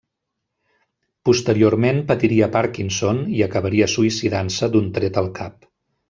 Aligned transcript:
Posteriorment 1.29 1.99
patiria 2.11 2.47
Parkinson 2.55 3.19
i 3.39 3.43
acabaria 3.47 3.89
suïcidant-se 3.97 4.71
d'un 4.77 4.89
tret 4.97 5.21
al 5.23 5.29
cap. 5.41 5.69